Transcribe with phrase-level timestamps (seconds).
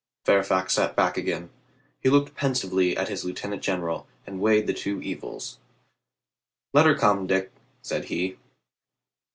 [0.25, 1.51] Fairfax sat back again.
[1.99, 5.59] He looked pensively at his lieutenant general and weighed the two evils.
[6.73, 7.51] "Let her come, Dick,"
[7.83, 8.39] said he.